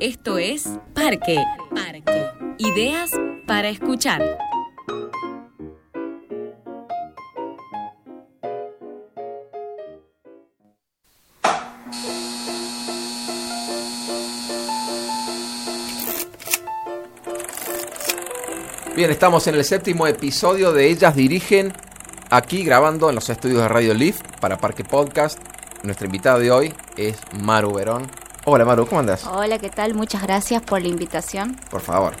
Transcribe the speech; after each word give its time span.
Esto 0.00 0.38
es 0.38 0.68
Parque. 0.94 1.36
Parque. 1.74 2.30
Ideas 2.58 3.10
para 3.46 3.68
escuchar. 3.68 4.38
Bien, 18.94 19.10
estamos 19.10 19.46
en 19.46 19.54
el 19.54 19.64
séptimo 19.64 20.06
episodio 20.06 20.72
de 20.72 20.88
Ellas 20.88 21.16
Dirigen, 21.16 21.72
aquí 22.30 22.62
grabando 22.62 23.08
en 23.08 23.14
los 23.14 23.28
estudios 23.30 23.62
de 23.62 23.68
Radio 23.68 23.94
Leaf 23.94 24.20
para 24.40 24.58
Parque 24.58 24.84
Podcast. 24.84 25.38
Nuestra 25.82 26.06
invitada 26.06 26.38
de 26.38 26.50
hoy 26.50 26.74
es 26.96 27.18
Maru 27.40 27.74
Verón. 27.74 28.21
Hola 28.44 28.64
Maru, 28.64 28.86
¿cómo 28.86 29.00
andas? 29.00 29.24
Hola, 29.26 29.58
¿qué 29.58 29.70
tal? 29.70 29.94
Muchas 29.94 30.22
gracias 30.22 30.62
por 30.62 30.82
la 30.82 30.88
invitación. 30.88 31.56
Por 31.70 31.80
favor. 31.80 32.14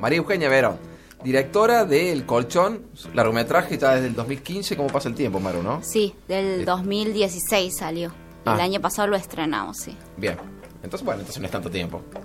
María 0.00 0.18
Eugenia 0.18 0.48
Verón, 0.48 0.78
directora 1.22 1.84
de 1.84 2.12
El 2.12 2.26
Colchón, 2.26 2.86
largometraje 3.14 3.78
ya 3.78 3.94
desde 3.94 4.08
el 4.08 4.14
2015. 4.14 4.76
¿Cómo 4.76 4.88
pasa 4.88 5.08
el 5.08 5.14
tiempo, 5.14 5.38
Maru, 5.40 5.62
no? 5.62 5.80
Sí, 5.82 6.14
del 6.28 6.62
Eh. 6.62 6.64
2016 6.64 7.76
salió. 7.76 8.12
Ah. 8.44 8.54
El 8.54 8.60
año 8.60 8.80
pasado 8.80 9.08
lo 9.08 9.16
estrenamos, 9.16 9.76
sí. 9.78 9.96
Bien. 10.16 10.36
Entonces, 10.82 11.04
bueno, 11.04 11.20
entonces 11.20 11.40
no 11.40 11.46
es 11.46 11.52
tanto 11.52 11.70
tiempo. 11.70 12.02
Sí, 12.12 12.20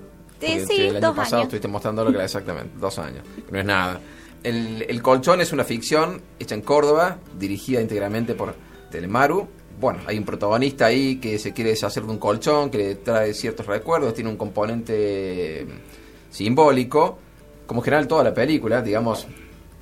Porque 0.57 0.65
sí, 0.65 0.81
el 0.81 0.95
año 0.97 1.07
dos 1.07 1.15
pasado 1.15 1.35
años. 1.37 1.43
estuviste 1.47 1.67
mostrándolo 1.67 2.09
que 2.09 2.15
era 2.17 2.25
exactamente 2.25 2.73
dos 2.77 2.97
años, 2.99 3.23
no 3.49 3.59
es 3.59 3.65
nada. 3.65 3.99
El, 4.43 4.85
el 4.89 5.01
Colchón 5.01 5.39
es 5.41 5.51
una 5.53 5.63
ficción 5.63 6.21
hecha 6.39 6.55
en 6.55 6.61
Córdoba, 6.61 7.17
dirigida 7.37 7.79
íntegramente 7.81 8.33
por 8.35 8.55
Telemaru. 8.89 9.47
Bueno, 9.79 10.01
hay 10.07 10.17
un 10.17 10.25
protagonista 10.25 10.87
ahí 10.87 11.21
que 11.21 11.39
se 11.39 11.53
quiere 11.53 11.69
deshacer 11.69 12.03
de 12.03 12.09
un 12.09 12.17
colchón, 12.17 12.69
que 12.69 12.77
le 12.77 12.95
trae 12.95 13.33
ciertos 13.33 13.65
recuerdos, 13.65 14.13
tiene 14.13 14.29
un 14.29 14.35
componente 14.35 15.65
simbólico. 16.29 17.17
Como 17.65 17.79
en 17.79 17.85
general 17.85 18.07
toda 18.07 18.25
la 18.25 18.33
película, 18.33 18.81
digamos, 18.81 19.25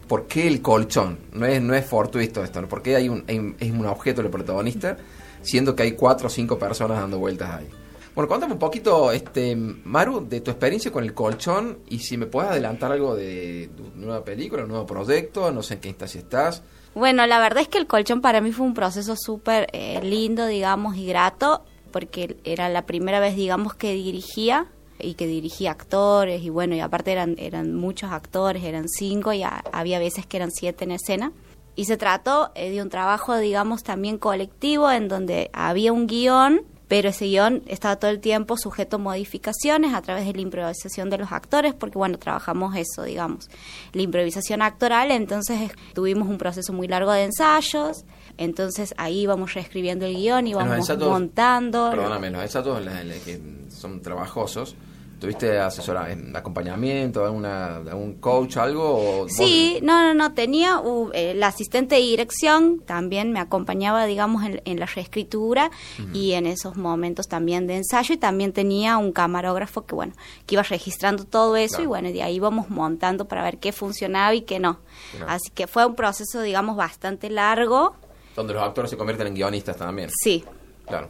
¿por 0.07 0.27
qué 0.27 0.47
el 0.47 0.61
colchón? 0.61 1.17
No 1.33 1.47
es, 1.47 1.59
no 1.63 1.73
es 1.73 1.83
fortuito 1.83 2.43
esto. 2.43 2.61
¿Por 2.67 2.83
qué 2.83 2.95
hay 2.95 3.09
un, 3.09 3.55
es 3.59 3.71
un 3.71 3.85
objeto 3.87 4.21
el 4.21 4.29
protagonista, 4.29 4.97
siendo 5.41 5.75
que 5.75 5.81
hay 5.81 5.93
cuatro 5.93 6.27
o 6.27 6.29
cinco 6.29 6.59
personas 6.59 6.99
dando 6.99 7.17
vueltas 7.17 7.49
ahí? 7.49 7.67
Bueno, 8.13 8.27
cuéntame 8.27 8.53
un 8.53 8.59
poquito, 8.59 9.11
este, 9.11 9.55
Maru, 9.55 10.27
de 10.27 10.41
tu 10.41 10.51
experiencia 10.51 10.91
con 10.91 11.03
el 11.03 11.13
colchón 11.15 11.79
y 11.89 11.99
si 11.99 12.17
me 12.17 12.27
puedes 12.27 12.51
adelantar 12.51 12.91
algo 12.91 13.15
de 13.15 13.69
tu 13.75 13.89
nueva 13.95 14.23
película, 14.23 14.63
un 14.63 14.69
nuevo 14.69 14.85
proyecto, 14.85 15.51
no 15.51 15.63
sé 15.63 15.75
en 15.75 15.79
qué 15.79 15.89
instancia 15.89 16.21
estás. 16.21 16.61
Bueno, 16.97 17.27
la 17.27 17.37
verdad 17.37 17.61
es 17.61 17.67
que 17.67 17.77
el 17.77 17.85
colchón 17.85 18.21
para 18.21 18.41
mí 18.41 18.51
fue 18.51 18.65
un 18.65 18.73
proceso 18.73 19.15
súper 19.15 19.67
eh, 19.71 20.01
lindo, 20.01 20.47
digamos, 20.47 20.97
y 20.97 21.05
grato, 21.05 21.61
porque 21.91 22.37
era 22.43 22.69
la 22.69 22.87
primera 22.87 23.19
vez, 23.19 23.35
digamos, 23.35 23.75
que 23.75 23.93
dirigía 23.93 24.65
y 24.97 25.13
que 25.13 25.27
dirigía 25.27 25.69
actores 25.69 26.41
y 26.41 26.49
bueno, 26.49 26.73
y 26.73 26.79
aparte 26.79 27.11
eran, 27.11 27.35
eran 27.37 27.75
muchos 27.75 28.11
actores, 28.11 28.63
eran 28.63 28.89
cinco 28.89 29.31
y 29.31 29.43
había 29.43 29.99
veces 29.99 30.25
que 30.25 30.37
eran 30.37 30.49
siete 30.49 30.85
en 30.85 30.91
escena. 30.91 31.33
Y 31.75 31.85
se 31.85 31.97
trató 31.97 32.49
eh, 32.55 32.71
de 32.71 32.81
un 32.81 32.89
trabajo, 32.89 33.37
digamos, 33.37 33.83
también 33.83 34.17
colectivo 34.17 34.89
en 34.89 35.07
donde 35.07 35.51
había 35.53 35.93
un 35.93 36.07
guion, 36.07 36.63
pero 36.87 37.09
ese 37.09 37.25
guion 37.25 37.63
estaba 37.67 37.97
todo 37.97 38.11
el 38.11 38.19
tiempo 38.19 38.55
sujeto 38.57 38.95
a 38.95 38.99
modificaciones 38.99 39.93
a 39.93 40.01
través 40.01 40.25
de 40.25 40.33
la 40.33 40.41
improvisación 40.41 41.09
de 41.09 41.17
los 41.17 41.31
actores, 41.31 41.73
porque 41.73 41.97
bueno, 41.97 42.17
trabajamos 42.17 42.75
eso, 42.75 43.03
digamos, 43.03 43.49
la 43.93 44.01
improvisación 44.01 44.61
actoral, 44.61 45.11
entonces 45.11 45.71
tuvimos 45.93 46.27
un 46.27 46.37
proceso 46.37 46.71
muy 46.73 46.87
largo 46.87 47.11
de 47.11 47.23
ensayos, 47.25 48.05
entonces 48.37 48.93
ahí 48.97 49.21
íbamos 49.21 49.53
reescribiendo 49.53 50.05
el 50.05 50.15
guion, 50.15 50.47
íbamos 50.47 50.77
los 50.77 50.89
ensayos- 50.89 51.09
montando. 51.09 51.89
Perdóname, 51.89 52.29
los 52.29 52.41
ensayos 52.43 52.85
la- 52.85 53.03
la 53.03 53.15
que 53.15 53.39
son 53.69 54.01
trabajosos. 54.01 54.75
¿Tuviste 55.19 55.57
asesora, 55.59 56.11
en 56.11 56.35
acompañamiento, 56.35 57.25
alguna, 57.25 57.77
algún 57.77 58.15
coach, 58.19 58.57
algo? 58.57 58.83
O 58.83 59.17
vos- 59.23 59.33
Sí, 59.33 59.79
no, 59.81 60.03
no, 60.03 60.13
no, 60.13 60.33
tenía 60.35 60.79
uh, 60.79 61.09
la 61.33 61.47
asistente 61.47 61.95
de 61.95 62.01
dirección, 62.01 62.81
también 62.85 63.31
me 63.31 63.39
acompañaba, 63.39 64.05
digamos, 64.05 64.43
en, 64.45 64.61
en 64.65 64.79
la 64.79 64.85
reescritura 64.85 65.71
y 66.13 66.33
en 66.33 66.45
esos 66.45 66.77
momentos 66.77 67.27
también 67.27 67.65
de 67.65 67.77
ensayo 67.77 68.13
y 68.13 68.17
también 68.17 68.53
tenía 68.53 68.97
un 68.97 69.11
camarógrafo 69.11 69.85
que, 69.87 69.95
bueno, 69.95 70.13
que 70.45 70.53
iba 70.55 70.61
registrando 70.63 71.23
todo 71.25 71.55
eso 71.55 71.77
Claro. 71.77 71.83
y 71.83 71.87
bueno, 71.87 72.09
de 72.11 72.21
ahí 72.21 72.35
íbamos 72.35 72.69
montando 72.69 73.25
para 73.27 73.41
ver 73.43 73.57
qué 73.57 73.71
funcionaba 73.71 74.35
y 74.35 74.41
qué 74.41 74.59
no. 74.59 74.79
Claro. 75.11 75.31
Así 75.31 75.49
que 75.49 75.65
fue 75.65 75.85
un 75.87 75.95
proceso, 75.95 76.41
digamos, 76.41 76.75
bastante 76.75 77.31
largo, 77.31 77.95
Donde 78.35 78.53
los 78.53 78.61
actores 78.61 78.91
se 78.91 78.97
convierten 78.97 79.25
en 79.27 79.33
guionistas 79.33 79.77
también. 79.77 80.09
sí. 80.13 80.43
Claro. 80.87 81.09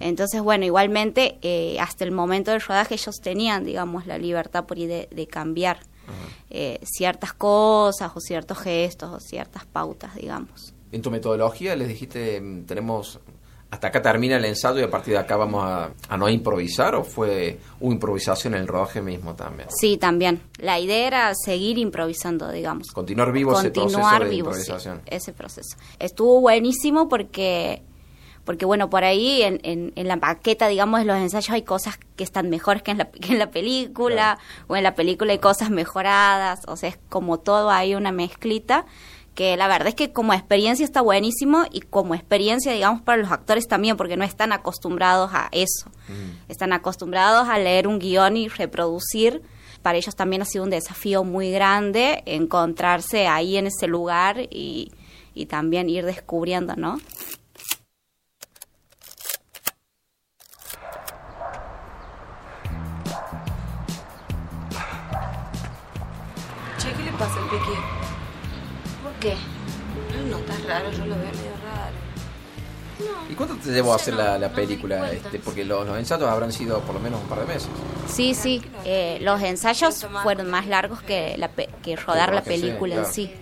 Entonces, 0.00 0.40
bueno, 0.42 0.64
igualmente, 0.64 1.38
eh, 1.42 1.78
hasta 1.80 2.04
el 2.04 2.12
momento 2.12 2.50
del 2.50 2.60
rodaje 2.60 2.94
ellos 2.94 3.16
tenían, 3.22 3.64
digamos, 3.64 4.06
la 4.06 4.18
libertad 4.18 4.64
por 4.64 4.76
ahí 4.76 4.86
de, 4.86 5.08
de 5.10 5.26
cambiar 5.26 5.78
eh, 6.50 6.78
ciertas 6.84 7.32
cosas 7.32 8.12
o 8.14 8.20
ciertos 8.20 8.58
gestos 8.58 9.10
o 9.10 9.20
ciertas 9.20 9.64
pautas, 9.64 10.14
digamos. 10.14 10.74
En 10.92 11.02
tu 11.02 11.10
metodología 11.10 11.74
les 11.74 11.88
dijiste, 11.88 12.40
mm, 12.40 12.64
tenemos, 12.66 13.18
hasta 13.70 13.88
acá 13.88 14.00
termina 14.02 14.36
el 14.36 14.44
ensayo 14.44 14.78
y 14.78 14.82
a 14.84 14.90
partir 14.90 15.14
de 15.14 15.20
acá 15.20 15.36
vamos 15.36 15.64
a, 15.64 15.90
a 16.08 16.16
no 16.16 16.28
improvisar 16.28 16.94
o 16.94 17.02
fue 17.02 17.58
una 17.80 17.94
improvisación 17.94 18.54
en 18.54 18.60
el 18.60 18.68
rodaje 18.68 19.00
mismo 19.02 19.34
también. 19.34 19.68
Sí, 19.80 19.96
también. 19.96 20.42
La 20.58 20.78
idea 20.78 21.06
era 21.06 21.32
seguir 21.34 21.78
improvisando, 21.78 22.52
digamos. 22.52 22.88
Continuar 22.92 23.32
vivo 23.32 23.58
ese 23.58 23.70
proceso 23.70 23.96
Continuar 23.98 24.24
de 24.24 24.30
vivo, 24.30 24.52
sí, 24.54 24.60
improvisación. 24.60 25.00
ese 25.06 25.32
proceso. 25.32 25.76
Estuvo 25.98 26.40
buenísimo 26.40 27.08
porque, 27.08 27.82
porque 28.44 28.64
bueno, 28.64 28.90
por 28.90 29.04
ahí 29.04 29.42
en, 29.42 29.60
en, 29.62 29.92
en 29.96 30.08
la 30.08 30.16
maqueta, 30.16 30.68
digamos, 30.68 31.00
de 31.00 31.06
los 31.06 31.16
ensayos 31.16 31.50
hay 31.50 31.62
cosas 31.62 31.98
que 32.16 32.24
están 32.24 32.50
mejores 32.50 32.82
que 32.82 32.90
en 32.90 32.98
la, 32.98 33.04
que 33.10 33.32
en 33.32 33.38
la 33.38 33.50
película, 33.50 34.38
o 34.66 34.76
en 34.76 34.82
la 34.82 34.94
película 34.94 35.32
hay 35.32 35.38
cosas 35.38 35.70
mejoradas, 35.70 36.60
o 36.66 36.76
sea, 36.76 36.90
es 36.90 36.98
como 37.08 37.38
todo 37.38 37.70
hay 37.70 37.94
una 37.94 38.12
mezclita 38.12 38.86
que 39.34 39.56
la 39.56 39.66
verdad 39.66 39.88
es 39.88 39.94
que 39.94 40.12
como 40.12 40.32
experiencia 40.32 40.84
está 40.84 41.00
buenísimo 41.00 41.64
y 41.70 41.80
como 41.80 42.14
experiencia, 42.14 42.72
digamos, 42.72 43.02
para 43.02 43.20
los 43.20 43.32
actores 43.32 43.66
también, 43.66 43.96
porque 43.96 44.16
no 44.16 44.24
están 44.24 44.52
acostumbrados 44.52 45.30
a 45.34 45.48
eso. 45.50 45.90
Mm. 46.08 46.50
Están 46.50 46.72
acostumbrados 46.72 47.48
a 47.48 47.58
leer 47.58 47.88
un 47.88 47.98
guion 47.98 48.36
y 48.36 48.48
reproducir. 48.48 49.42
Para 49.82 49.98
ellos 49.98 50.14
también 50.14 50.42
ha 50.42 50.44
sido 50.44 50.62
un 50.62 50.70
desafío 50.70 51.24
muy 51.24 51.50
grande 51.50 52.22
encontrarse 52.26 53.26
ahí 53.26 53.56
en 53.56 53.66
ese 53.66 53.88
lugar 53.88 54.38
y, 54.50 54.92
y 55.34 55.46
también 55.46 55.90
ir 55.90 56.06
descubriendo, 56.06 56.76
¿no? 56.76 57.00
¿Por 69.02 69.12
qué? 69.20 69.34
No, 70.30 70.38
está 70.38 70.54
raro, 70.66 70.90
yo 70.90 70.98
lo 71.06 71.14
veo 71.14 71.16
medio 71.16 71.52
raro. 71.64 71.94
¿Y 73.28 73.34
cuánto 73.34 73.56
te 73.56 73.70
llevó 73.70 73.92
a 73.92 73.96
hacer 73.96 74.14
la, 74.14 74.38
la 74.38 74.50
película? 74.50 75.10
Este, 75.12 75.38
porque 75.38 75.64
los, 75.64 75.86
los 75.86 75.98
ensayos 75.98 76.28
habrán 76.28 76.52
sido 76.52 76.80
por 76.80 76.94
lo 76.94 77.00
menos 77.00 77.20
un 77.22 77.28
par 77.28 77.40
de 77.40 77.46
meses. 77.46 77.68
Sí, 78.08 78.34
sí. 78.34 78.62
eh, 78.84 79.18
los 79.22 79.40
ensayos 79.42 80.06
fueron 80.22 80.50
más 80.50 80.66
largos 80.66 81.02
que, 81.02 81.36
la 81.38 81.48
pe- 81.48 81.68
que 81.82 81.96
rodar 81.96 82.32
la 82.34 82.42
sí, 82.42 82.48
película 82.50 82.94
en 82.94 83.00
claro. 83.00 83.14
sí. 83.14 83.32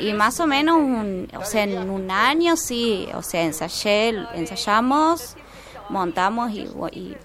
Y 0.00 0.12
más 0.14 0.40
o 0.40 0.46
menos, 0.46 0.76
un, 0.76 1.28
o 1.38 1.44
sea, 1.44 1.64
en 1.64 1.90
un 1.90 2.10
año 2.10 2.56
sí, 2.56 3.08
o 3.14 3.22
sea, 3.22 3.42
ensayé, 3.42 4.14
ensayamos, 4.34 5.36
montamos 5.90 6.50
y, 6.52 6.68
y 6.92 7.16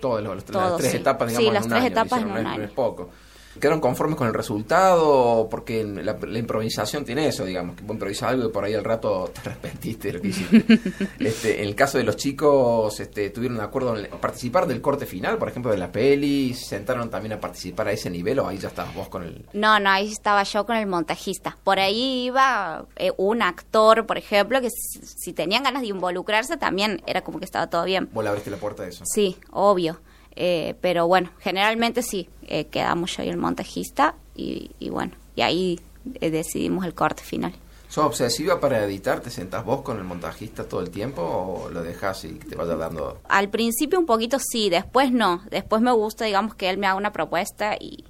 Todas 0.00 0.22
los- 0.24 0.50
las 0.50 0.76
tres 0.76 0.90
sí. 0.92 0.96
etapas, 0.98 1.30
Sí, 1.32 1.38
digamos, 1.38 1.48
en 1.48 1.54
las 1.54 1.64
un 1.64 1.68
tres 1.70 1.80
año, 1.82 1.88
etapas 1.90 2.20
en 2.22 2.30
un 2.30 2.46
año. 2.46 2.62
es 2.64 2.70
poco. 2.70 3.10
¿Quedaron 3.60 3.80
conformes 3.80 4.16
con 4.16 4.26
el 4.26 4.34
resultado? 4.34 5.48
Porque 5.50 5.84
la, 5.84 6.16
la 6.20 6.38
improvisación 6.38 7.04
tiene 7.04 7.28
eso, 7.28 7.44
digamos, 7.44 7.76
que 7.76 7.82
vos 7.82 7.92
improvisas 7.92 8.30
algo 8.30 8.48
y 8.48 8.52
por 8.52 8.64
ahí 8.64 8.74
al 8.74 8.84
rato 8.84 9.30
te 9.42 9.48
arrepentiste 9.48 10.08
de 10.08 10.14
lo 10.14 10.20
que 10.20 10.28
hiciste. 10.28 10.80
este, 11.18 11.62
en 11.62 11.68
el 11.68 11.74
caso 11.74 11.98
de 11.98 12.04
los 12.04 12.16
chicos, 12.16 12.98
este, 13.00 13.30
¿tuvieron 13.30 13.58
de 13.58 13.64
acuerdo 13.64 13.96
en 13.96 14.08
participar 14.18 14.66
del 14.66 14.80
corte 14.80 15.06
final, 15.06 15.38
por 15.38 15.48
ejemplo, 15.48 15.70
de 15.70 15.78
la 15.78 15.90
peli? 15.90 16.54
¿Se 16.54 16.64
sentaron 16.66 17.10
también 17.10 17.34
a 17.34 17.40
participar 17.40 17.88
a 17.88 17.92
ese 17.92 18.10
nivel 18.10 18.38
o 18.38 18.48
ahí 18.48 18.58
ya 18.58 18.68
estabas 18.68 18.94
vos 18.94 19.08
con 19.08 19.22
el... 19.22 19.44
No, 19.52 19.78
no, 19.78 19.90
ahí 19.90 20.10
estaba 20.10 20.42
yo 20.42 20.66
con 20.66 20.76
el 20.76 20.86
montajista. 20.86 21.56
Por 21.62 21.78
ahí 21.78 22.26
iba 22.26 22.86
eh, 22.96 23.12
un 23.16 23.42
actor, 23.42 24.06
por 24.06 24.18
ejemplo, 24.18 24.60
que 24.60 24.70
si, 24.70 25.00
si 25.04 25.32
tenían 25.32 25.62
ganas 25.62 25.82
de 25.82 25.88
involucrarse 25.88 26.56
también 26.56 27.02
era 27.06 27.22
como 27.22 27.38
que 27.38 27.44
estaba 27.44 27.68
todo 27.68 27.84
bien. 27.84 28.08
Vos 28.12 28.24
le 28.24 28.30
abriste 28.30 28.50
la 28.50 28.56
puerta 28.56 28.82
de 28.82 28.90
eso. 28.90 29.04
Sí, 29.06 29.36
obvio. 29.50 30.00
Eh, 30.36 30.74
pero 30.80 31.06
bueno, 31.06 31.30
generalmente 31.38 32.02
sí, 32.02 32.28
eh, 32.48 32.66
quedamos 32.66 33.16
yo 33.16 33.22
y 33.22 33.28
el 33.28 33.36
montajista 33.36 34.14
y, 34.34 34.70
y 34.78 34.90
bueno, 34.90 35.12
y 35.36 35.42
ahí 35.42 35.80
eh, 36.20 36.30
decidimos 36.30 36.84
el 36.84 36.94
corte 36.94 37.22
final. 37.22 37.54
¿Sos 37.88 38.06
obsesiva 38.06 38.58
para 38.58 38.82
editar? 38.84 39.20
¿Te 39.20 39.30
sentás 39.30 39.64
vos 39.64 39.82
con 39.82 39.98
el 39.98 40.04
montajista 40.04 40.64
todo 40.64 40.80
el 40.80 40.90
tiempo 40.90 41.22
o 41.22 41.70
lo 41.70 41.82
dejas 41.82 42.24
y 42.24 42.32
te 42.32 42.56
vaya 42.56 42.74
dando... 42.74 43.20
Al 43.28 43.50
principio 43.50 44.00
un 44.00 44.06
poquito 44.06 44.38
sí, 44.40 44.68
después 44.68 45.12
no. 45.12 45.42
Después 45.50 45.80
me 45.80 45.92
gusta, 45.92 46.24
digamos, 46.24 46.56
que 46.56 46.70
él 46.70 46.78
me 46.78 46.88
haga 46.88 46.96
una 46.96 47.12
propuesta 47.12 47.76
y, 47.78 48.04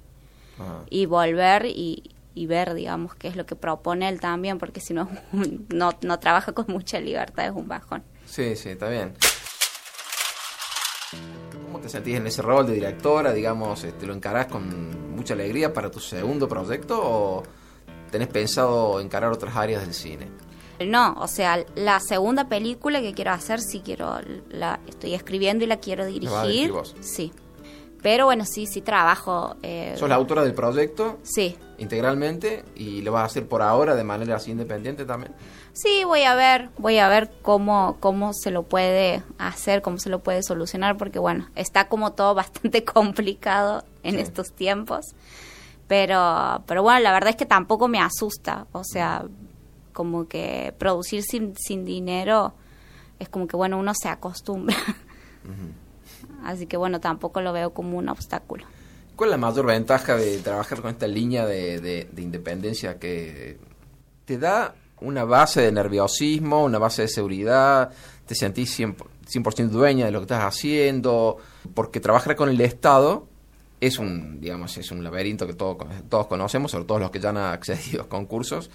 Ah. 0.57 0.83
y 0.89 1.05
volver 1.05 1.65
y, 1.65 2.11
y 2.33 2.45
ver, 2.47 2.73
digamos, 2.73 3.13
qué 3.15 3.27
es 3.27 3.35
lo 3.35 3.45
que 3.45 3.55
propone 3.57 4.07
él 4.07 4.21
también, 4.21 4.57
porque 4.57 4.79
si 4.79 4.93
no, 4.93 5.09
no, 5.69 5.91
no 6.01 6.19
trabaja 6.19 6.53
con 6.53 6.65
mucha 6.69 6.99
libertad, 6.99 7.45
es 7.45 7.51
un 7.51 7.67
bajón. 7.67 8.03
Sí, 8.25 8.55
sí, 8.55 8.69
está 8.69 8.87
bien. 8.89 9.13
¿Cómo 11.85 11.91
te 11.91 11.97
sentís 11.97 12.15
en 12.15 12.25
ese 12.25 12.41
rol 12.41 12.65
de 12.65 12.73
directora? 12.73 13.31
Digamos, 13.31 13.83
este, 13.83 14.07
¿lo 14.07 14.15
encarás 14.15 14.47
con 14.47 15.15
mucha 15.15 15.35
alegría 15.35 15.71
para 15.71 15.91
tu 15.91 15.99
segundo 15.99 16.47
proyecto 16.47 16.99
o 16.99 17.43
tenés 18.09 18.27
pensado 18.27 18.99
encarar 18.99 19.31
otras 19.31 19.55
áreas 19.55 19.83
del 19.83 19.93
cine? 19.93 20.27
No, 20.83 21.13
o 21.19 21.27
sea, 21.27 21.63
la 21.75 21.99
segunda 21.99 22.49
película 22.49 23.01
que 23.01 23.13
quiero 23.13 23.29
hacer, 23.33 23.61
sí 23.61 23.83
quiero, 23.85 24.17
la 24.49 24.79
estoy 24.87 25.13
escribiendo 25.13 25.63
y 25.63 25.67
la 25.67 25.77
quiero 25.77 26.05
vas 26.05 26.11
a 26.11 26.47
dirigir. 26.47 26.71
vos. 26.71 26.95
Sí. 27.01 27.31
Pero 28.01 28.25
bueno, 28.25 28.45
sí, 28.45 28.65
sí 28.65 28.81
trabajo. 28.81 29.55
eh, 29.61 29.93
¿Sos 29.95 30.09
la 30.09 30.15
autora 30.15 30.41
del 30.41 30.55
proyecto 30.55 31.19
Sí. 31.21 31.55
integralmente 31.77 32.65
y 32.75 33.03
lo 33.03 33.11
vas 33.11 33.21
a 33.21 33.25
hacer 33.25 33.47
por 33.47 33.61
ahora 33.61 33.93
de 33.95 34.03
manera 34.03 34.37
así 34.37 34.49
independiente 34.49 35.05
también? 35.05 35.35
Sí, 35.75 36.05
voy 36.05 36.21
a 36.23 36.35
ver, 36.35 36.69
voy 36.77 36.99
a 36.99 37.09
ver 37.09 37.29
cómo, 37.41 37.97
cómo 37.99 38.31
se 38.33 38.49
lo 38.49 38.63
puede 38.63 39.23
hacer, 39.37 39.81
cómo 39.81 39.97
se 39.97 40.09
lo 40.09 40.19
puede 40.23 40.41
solucionar, 40.41 40.95
porque 40.95 41.19
bueno, 41.19 41.49
está 41.55 41.89
como 41.89 42.13
todo 42.13 42.33
bastante 42.35 42.85
complicado 42.85 43.83
en 44.01 44.15
Sí. 44.15 44.21
estos 44.21 44.53
tiempos. 44.53 45.05
Pero, 45.87 46.63
pero 46.65 46.81
bueno, 46.81 47.01
la 47.01 47.11
verdad 47.11 47.31
es 47.31 47.35
que 47.35 47.45
tampoco 47.45 47.87
me 47.89 47.99
asusta. 47.99 48.67
O 48.71 48.83
sea, 48.85 49.25
como 49.91 50.27
que 50.29 50.73
producir 50.77 51.23
sin, 51.23 51.55
sin 51.57 51.83
dinero 51.85 52.53
es 53.19 53.27
como 53.29 53.45
que 53.47 53.55
bueno, 53.57 53.77
uno 53.77 53.93
se 53.93 54.07
acostumbra. 54.07 54.75
Así 56.43 56.67
que 56.67 56.77
bueno, 56.77 56.99
tampoco 57.01 57.41
lo 57.41 57.51
veo 57.53 57.71
como 57.73 57.97
un 57.97 58.07
obstáculo. 58.09 58.65
¿Cuál 59.15 59.29
es 59.29 59.31
la 59.31 59.37
mayor 59.37 59.65
ventaja 59.65 60.15
de 60.15 60.37
trabajar 60.39 60.81
con 60.81 60.91
esta 60.91 61.07
línea 61.07 61.45
de, 61.45 61.79
de- 61.81 62.07
de 62.11 62.21
independencia 62.21 62.97
que 62.99 63.57
te 64.25 64.37
da 64.37 64.73
una 65.01 65.23
base 65.25 65.61
de 65.61 65.71
nerviosismo, 65.71 66.63
una 66.63 66.79
base 66.79 67.03
de 67.03 67.07
seguridad, 67.07 67.91
te 68.25 68.35
sentís 68.35 68.77
100%, 68.79 68.95
100% 69.27 69.69
dueña 69.69 70.05
de 70.05 70.11
lo 70.11 70.19
que 70.19 70.23
estás 70.23 70.43
haciendo? 70.43 71.37
Porque 71.73 71.99
trabajar 71.99 72.35
con 72.35 72.49
el 72.49 72.59
Estado 72.61 73.27
es 73.81 73.99
un, 73.99 74.39
digamos, 74.39 74.77
es 74.77 74.91
un 74.91 75.03
laberinto 75.03 75.45
que 75.45 75.53
todo- 75.53 75.77
todos 76.09 76.27
conocemos, 76.27 76.71
sobre 76.71 76.85
todo 76.85 76.99
los 76.99 77.11
que 77.11 77.19
ya 77.19 77.29
han 77.29 77.37
accedido 77.37 78.03
a 78.03 78.09
concursos. 78.09 78.69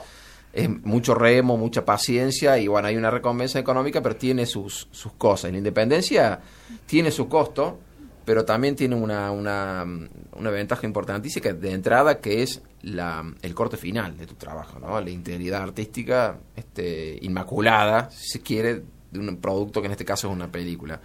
Es 0.52 0.68
mucho 0.68 1.14
remo, 1.14 1.56
mucha 1.56 1.84
paciencia 1.84 2.58
y 2.58 2.66
bueno, 2.66 2.88
hay 2.88 2.96
una 2.96 3.10
recompensa 3.10 3.58
económica, 3.60 4.02
pero 4.02 4.16
tiene 4.16 4.46
sus, 4.46 4.88
sus 4.90 5.12
cosas. 5.12 5.52
La 5.52 5.58
independencia 5.58 6.40
tiene 6.86 7.12
su 7.12 7.28
costo, 7.28 7.78
pero 8.24 8.44
también 8.44 8.76
tiene 8.76 8.94
una, 8.94 9.30
una, 9.30 9.84
una 10.32 10.50
ventaja 10.50 10.86
importantísima 10.86 11.52
de 11.52 11.72
entrada 11.72 12.20
que 12.20 12.42
es 12.42 12.62
la, 12.82 13.24
el 13.42 13.54
corte 13.54 13.76
final 13.76 14.16
de 14.16 14.26
tu 14.26 14.34
trabajo, 14.34 14.78
¿no? 14.78 15.00
la 15.00 15.10
integridad 15.10 15.62
artística 15.62 16.38
este, 16.56 17.18
inmaculada, 17.22 18.10
si 18.10 18.28
se 18.28 18.40
quiere, 18.40 18.82
de 19.10 19.18
un 19.18 19.36
producto 19.38 19.80
que 19.80 19.86
en 19.86 19.92
este 19.92 20.04
caso 20.04 20.28
es 20.28 20.34
una 20.34 20.50
película. 20.50 21.00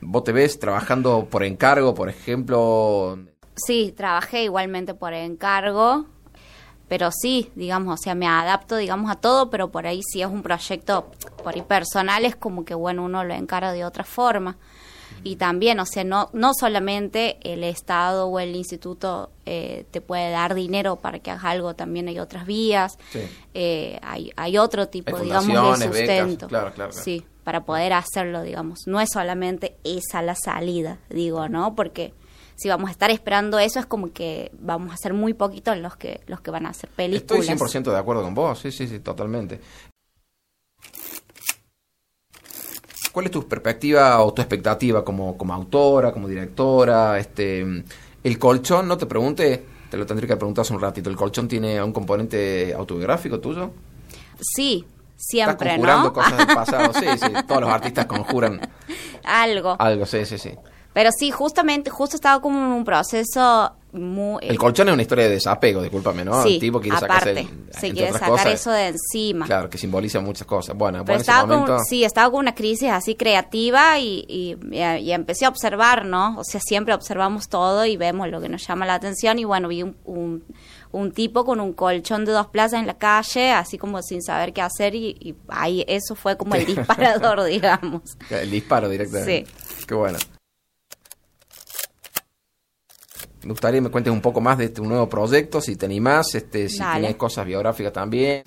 ¿Vos 0.00 0.24
te 0.24 0.32
ves 0.32 0.58
trabajando 0.58 1.26
por 1.30 1.42
encargo, 1.44 1.94
por 1.94 2.08
ejemplo? 2.08 3.18
Sí, 3.54 3.92
trabajé 3.96 4.44
igualmente 4.44 4.94
por 4.94 5.12
encargo, 5.12 6.06
pero 6.88 7.10
sí, 7.10 7.50
digamos, 7.54 8.00
o 8.00 8.02
sea, 8.02 8.14
me 8.14 8.26
adapto, 8.26 8.76
digamos, 8.76 9.10
a 9.10 9.16
todo, 9.16 9.50
pero 9.50 9.70
por 9.70 9.86
ahí 9.86 10.00
si 10.02 10.22
es 10.22 10.28
un 10.28 10.42
proyecto 10.42 11.10
por 11.42 11.54
ahí 11.54 11.62
personal 11.62 12.24
es 12.24 12.36
como 12.36 12.64
que, 12.64 12.74
bueno, 12.74 13.04
uno 13.04 13.24
lo 13.24 13.34
encara 13.34 13.72
de 13.72 13.84
otra 13.84 14.04
forma. 14.04 14.56
Y 15.24 15.36
también, 15.36 15.80
o 15.80 15.86
sea, 15.86 16.04
no, 16.04 16.30
no 16.32 16.52
solamente 16.58 17.38
el 17.42 17.64
Estado 17.64 18.26
o 18.28 18.38
el 18.40 18.54
instituto 18.56 19.30
eh, 19.46 19.84
te 19.90 20.00
puede 20.00 20.30
dar 20.30 20.54
dinero 20.54 20.96
para 20.96 21.18
que 21.18 21.30
hagas 21.30 21.44
algo, 21.44 21.74
también 21.74 22.08
hay 22.08 22.18
otras 22.18 22.46
vías, 22.46 22.98
Sí. 23.10 23.20
eh, 23.54 23.98
hay, 24.02 24.30
hay 24.36 24.58
otro 24.58 24.88
tipo, 24.88 25.16
Hay 25.16 25.24
digamos, 25.24 25.78
de 25.78 25.88
becas, 25.88 26.06
sustento. 26.18 26.48
claro, 26.48 26.72
claro, 26.72 26.90
claro. 26.92 27.04
Sí, 27.04 27.24
para 27.44 27.64
poder 27.64 27.92
hacerlo, 27.94 28.42
digamos. 28.42 28.80
No 28.86 29.00
es 29.00 29.08
solamente 29.12 29.76
esa 29.84 30.22
la 30.22 30.34
salida, 30.34 30.98
digo, 31.10 31.48
¿no? 31.48 31.74
Porque 31.74 32.12
si 32.56 32.68
vamos 32.68 32.88
a 32.88 32.92
estar 32.92 33.10
esperando 33.10 33.58
eso 33.58 33.78
es 33.80 33.86
como 33.86 34.12
que 34.12 34.50
vamos 34.58 34.92
a 34.92 34.96
ser 34.96 35.14
muy 35.14 35.32
poquitos 35.32 35.78
los 35.78 35.96
que 35.96 36.20
los 36.26 36.40
que 36.40 36.50
van 36.50 36.66
a 36.66 36.70
hacer 36.70 36.90
películas. 36.90 37.48
Estoy 37.48 37.56
100% 37.56 37.90
de 37.92 37.96
acuerdo 37.98 38.22
con 38.22 38.34
vos, 38.34 38.58
sí, 38.58 38.70
sí, 38.72 38.86
sí, 38.88 38.98
totalmente. 39.00 39.60
¿Cuál 43.12 43.26
es 43.26 43.32
tu 43.32 43.46
perspectiva 43.46 44.20
o 44.22 44.32
tu 44.32 44.42
expectativa 44.42 45.04
como, 45.04 45.36
como 45.36 45.54
autora, 45.54 46.12
como 46.12 46.28
directora? 46.28 47.18
Este, 47.18 47.60
el 48.24 48.38
colchón, 48.38 48.86
no 48.88 48.96
te 48.98 49.06
pregunté, 49.06 49.64
te 49.90 49.96
lo 49.96 50.06
tendría 50.06 50.28
que 50.28 50.36
preguntar 50.36 50.62
hace 50.62 50.74
un 50.74 50.80
ratito. 50.80 51.08
¿El 51.10 51.16
colchón 51.16 51.48
tiene 51.48 51.82
un 51.82 51.92
componente 51.92 52.74
autobiográfico 52.74 53.40
tuyo? 53.40 53.70
Sí, 54.40 54.84
Estás 54.86 55.26
siempre, 55.30 55.70
conjurando 55.70 56.08
¿no? 56.08 56.12
cosas 56.12 56.36
del 56.38 56.46
pasado, 56.54 56.92
sí, 56.92 57.06
sí. 57.18 57.32
Todos 57.46 57.62
los 57.62 57.70
artistas 57.70 58.06
conjuran 58.06 58.60
Algo. 59.24 59.76
algo, 59.78 60.06
sí, 60.06 60.24
sí, 60.24 60.38
sí. 60.38 60.52
Pero 60.92 61.10
sí, 61.16 61.30
justamente, 61.30 61.90
justo 61.90 62.16
estaba 62.16 62.40
como 62.40 62.58
en 62.58 62.72
un 62.72 62.84
proceso 62.84 63.72
muy... 63.92 64.44
El 64.46 64.58
colchón 64.58 64.88
es 64.88 64.92
una 64.94 65.02
historia 65.02 65.24
de 65.24 65.30
desapego, 65.30 65.80
discúlpame, 65.82 66.24
¿no? 66.24 66.42
sí, 66.42 66.54
el 66.54 66.60
tipo 66.60 66.80
quiere 66.80 66.96
aparte, 66.98 67.14
sacarse, 67.14 67.40
el- 67.40 67.72
se 67.74 67.90
quiere 67.92 68.12
sacar 68.12 68.28
cosas, 68.30 68.46
eso 68.54 68.70
de 68.70 68.88
encima. 68.88 69.46
Claro, 69.46 69.70
que 69.70 69.78
simboliza 69.78 70.20
muchas 70.20 70.46
cosas. 70.46 70.76
Bueno, 70.76 71.04
Pero 71.04 71.04
bueno, 71.04 71.14
en 71.16 71.20
ese 71.22 71.30
estaba 71.30 71.46
momento... 71.46 71.76
con, 71.76 71.84
sí, 71.84 72.04
estaba 72.04 72.30
con 72.30 72.40
una 72.40 72.54
crisis 72.54 72.90
así 72.90 73.14
creativa 73.14 73.98
y, 73.98 74.24
y, 74.28 74.56
y 74.76 75.12
empecé 75.12 75.46
a 75.46 75.48
observar, 75.48 76.04
¿no? 76.04 76.38
O 76.38 76.44
sea, 76.44 76.60
siempre 76.60 76.92
observamos 76.94 77.48
todo 77.48 77.86
y 77.86 77.96
vemos 77.96 78.28
lo 78.28 78.40
que 78.40 78.48
nos 78.48 78.66
llama 78.66 78.84
la 78.86 78.94
atención 78.94 79.38
y 79.38 79.44
bueno, 79.44 79.68
vi 79.68 79.82
un, 79.82 79.96
un, 80.04 80.44
un 80.92 81.12
tipo 81.12 81.44
con 81.44 81.60
un 81.60 81.72
colchón 81.72 82.24
de 82.24 82.32
dos 82.32 82.48
plazas 82.48 82.80
en 82.80 82.86
la 82.86 82.98
calle, 82.98 83.52
así 83.52 83.78
como 83.78 84.02
sin 84.02 84.22
saber 84.22 84.52
qué 84.52 84.62
hacer 84.62 84.94
y, 84.94 85.16
y 85.20 85.34
ahí 85.48 85.84
eso 85.88 86.14
fue 86.14 86.36
como 86.36 86.54
el 86.54 86.66
disparador, 86.66 87.44
digamos. 87.44 88.02
El 88.30 88.50
disparo 88.50 88.88
directamente. 88.88 89.46
Qué 89.86 89.94
bueno. 89.94 90.18
Me 93.42 93.50
gustaría 93.50 93.78
que 93.78 93.82
me 93.84 93.90
cuentes 93.90 94.12
un 94.12 94.20
poco 94.20 94.40
más 94.40 94.58
de 94.58 94.66
este 94.66 94.80
nuevo 94.82 95.08
proyecto, 95.08 95.60
si 95.60 95.76
te 95.76 95.86
animás, 95.86 96.34
este, 96.34 96.68
si 96.68 96.78
Dale. 96.78 97.02
tenés 97.02 97.16
cosas 97.16 97.46
biográficas 97.46 97.92
también. 97.92 98.42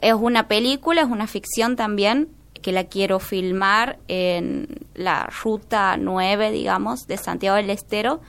Es 0.00 0.14
una 0.14 0.46
película, 0.48 1.00
es 1.02 1.08
una 1.08 1.26
ficción 1.26 1.74
también, 1.76 2.28
que 2.62 2.72
la 2.72 2.84
quiero 2.84 3.18
filmar 3.20 3.98
en 4.08 4.66
la 4.94 5.28
ruta 5.42 5.96
9, 5.96 6.50
digamos, 6.50 7.06
de 7.06 7.16
Santiago 7.16 7.56
del 7.56 7.70
Estero. 7.70 8.20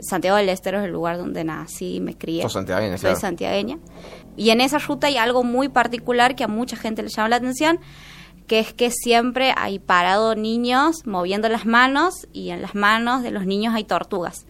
Santiago 0.00 0.36
del 0.36 0.48
Estero 0.48 0.78
es 0.78 0.84
el 0.86 0.92
lugar 0.92 1.18
donde 1.18 1.44
nací 1.44 1.96
y 1.96 2.00
me 2.00 2.16
crié. 2.16 2.42
Sos 2.42 2.52
santiagueña, 2.54 2.96
Soy 2.96 3.00
claro. 3.10 3.20
santiagueña. 3.20 3.78
Y 4.36 4.50
en 4.50 4.60
esa 4.60 4.78
ruta 4.78 5.06
hay 5.08 5.16
algo 5.16 5.42
muy 5.44 5.68
particular 5.68 6.36
que 6.36 6.44
a 6.44 6.48
mucha 6.48 6.76
gente 6.76 7.02
le 7.02 7.08
llama 7.08 7.28
la 7.28 7.36
atención, 7.36 7.78
que 8.46 8.60
es 8.60 8.72
que 8.72 8.90
siempre 8.90 9.52
hay 9.56 9.78
parado 9.78 10.34
niños 10.36 11.06
moviendo 11.06 11.48
las 11.48 11.66
manos 11.66 12.26
y 12.32 12.50
en 12.50 12.62
las 12.62 12.74
manos 12.74 13.22
de 13.22 13.30
los 13.30 13.46
niños 13.46 13.74
hay 13.74 13.84
tortugas. 13.84 14.46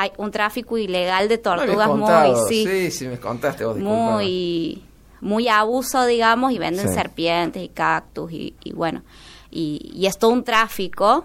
Hay 0.00 0.12
un 0.16 0.30
tráfico 0.30 0.78
ilegal 0.78 1.28
de 1.28 1.38
tortugas 1.38 1.88
muy, 1.88 2.08
sí, 2.48 2.64
sí, 2.64 2.90
sí, 2.90 3.08
me 3.08 3.18
contaste 3.18 3.64
vos, 3.64 3.74
disculpa. 3.76 4.12
muy 4.12 4.82
muy 5.20 5.48
abuso 5.48 6.06
digamos 6.06 6.52
y 6.52 6.58
venden 6.58 6.86
Sí. 6.88 6.94
serpientes 6.94 7.62
y 7.64 7.68
cactus 7.68 8.30
y, 8.30 8.54
y 8.62 8.72
bueno 8.72 9.02
y, 9.50 9.90
y 9.92 10.06
es 10.06 10.16
todo 10.18 10.30
un 10.30 10.44
tráfico 10.44 11.24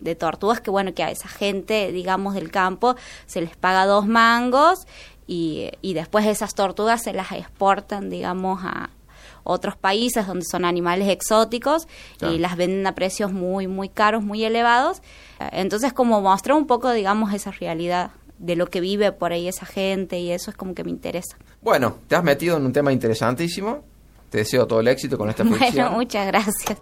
de 0.00 0.14
tortugas 0.14 0.60
que 0.62 0.70
bueno 0.70 0.94
que 0.94 1.02
a 1.02 1.10
esa 1.10 1.28
gente 1.28 1.92
digamos 1.92 2.32
del 2.34 2.50
campo 2.50 2.96
se 3.26 3.42
les 3.42 3.54
paga 3.54 3.84
dos 3.84 4.06
mangos 4.06 4.86
y, 5.26 5.70
y 5.82 5.92
después 5.92 6.24
esas 6.24 6.54
tortugas 6.54 7.02
se 7.02 7.12
las 7.12 7.30
exportan 7.32 8.08
digamos 8.08 8.60
a 8.64 8.88
otros 9.46 9.76
países 9.76 10.26
donde 10.26 10.44
son 10.44 10.64
animales 10.64 11.08
exóticos 11.08 11.86
Claro. 12.18 12.34
y 12.34 12.38
las 12.38 12.56
venden 12.56 12.86
a 12.86 12.94
precios 12.94 13.32
muy 13.32 13.66
muy 13.68 13.88
caros 13.88 14.22
muy 14.22 14.44
elevados 14.44 15.02
entonces 15.52 15.92
como 15.92 16.20
mostrar 16.20 16.56
un 16.56 16.66
poco 16.66 16.90
digamos 16.92 17.32
esa 17.32 17.50
realidad 17.50 18.10
de 18.38 18.56
lo 18.56 18.66
que 18.66 18.80
vive 18.80 19.12
por 19.12 19.32
ahí 19.32 19.48
esa 19.48 19.64
gente 19.66 20.18
y 20.18 20.30
eso 20.30 20.50
es 20.50 20.56
como 20.56 20.74
que 20.74 20.84
me 20.84 20.90
interesa 20.90 21.36
Bueno, 21.62 21.96
te 22.08 22.16
has 22.16 22.22
metido 22.22 22.56
en 22.58 22.66
un 22.66 22.72
tema 22.72 22.92
interesantísimo. 22.92 23.82
Te 24.30 24.38
deseo 24.38 24.66
todo 24.66 24.80
el 24.80 24.88
éxito 24.88 25.16
con 25.16 25.30
esta 25.30 25.44
ficción. 25.44 25.70
Bueno, 25.72 25.90
muchas 25.92 26.26
gracias. 26.26 26.78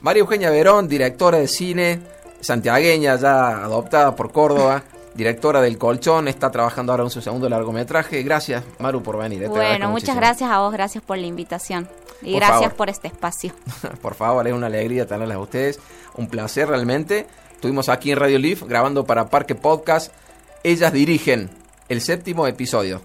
María 0.00 0.20
Eugenia 0.20 0.50
Verón, 0.50 0.88
directora 0.88 1.38
de 1.38 1.46
cine, 1.46 2.00
santiagueña, 2.40 3.16
ya 3.16 3.62
adoptada 3.64 4.16
por 4.16 4.32
Córdoba, 4.32 4.82
directora 5.14 5.60
del 5.60 5.78
Colchón, 5.78 6.28
está 6.28 6.50
trabajando 6.50 6.92
ahora 6.92 7.04
en 7.04 7.10
su 7.10 7.20
segundo 7.20 7.48
largometraje. 7.48 8.22
Gracias, 8.22 8.64
Maru, 8.78 9.02
por 9.02 9.18
venir. 9.18 9.42
eh, 9.44 9.48
Bueno, 9.48 9.88
muchas 9.90 10.16
gracias 10.16 10.50
a 10.50 10.58
vos, 10.60 10.72
gracias 10.72 11.02
por 11.04 11.18
la 11.18 11.26
invitación. 11.26 11.88
Y 12.22 12.32
Por 12.32 12.40
gracias 12.40 12.60
favor. 12.60 12.76
por 12.76 12.88
este 12.90 13.08
espacio. 13.08 13.52
Por 14.02 14.14
favor, 14.14 14.46
es 14.46 14.52
una 14.54 14.68
alegría 14.68 15.06
tenerlas 15.06 15.36
a 15.36 15.40
ustedes. 15.40 15.80
Un 16.14 16.28
placer 16.28 16.68
realmente. 16.68 17.26
Estuvimos 17.54 17.88
aquí 17.88 18.12
en 18.12 18.18
Radio 18.18 18.38
Leaf 18.38 18.62
grabando 18.62 19.04
para 19.04 19.28
Parque 19.28 19.56
Podcast. 19.56 20.12
Ellas 20.62 20.92
dirigen 20.92 21.50
el 21.88 22.00
séptimo 22.00 22.46
episodio. 22.46 23.00